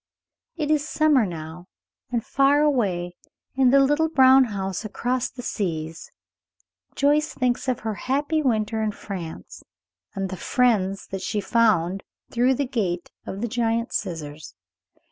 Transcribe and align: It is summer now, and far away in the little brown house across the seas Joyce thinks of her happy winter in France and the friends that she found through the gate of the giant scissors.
It 0.55 0.71
is 0.71 0.89
summer 0.89 1.27
now, 1.27 1.67
and 2.11 2.25
far 2.25 2.63
away 2.63 3.17
in 3.53 3.69
the 3.69 3.79
little 3.79 4.09
brown 4.09 4.45
house 4.45 4.83
across 4.83 5.29
the 5.29 5.43
seas 5.43 6.09
Joyce 6.95 7.35
thinks 7.35 7.67
of 7.67 7.81
her 7.81 7.93
happy 8.09 8.41
winter 8.41 8.81
in 8.81 8.93
France 8.93 9.61
and 10.15 10.29
the 10.31 10.37
friends 10.37 11.05
that 11.11 11.21
she 11.21 11.39
found 11.39 12.01
through 12.31 12.55
the 12.55 12.65
gate 12.65 13.11
of 13.27 13.41
the 13.41 13.47
giant 13.47 13.93
scissors. 13.93 14.55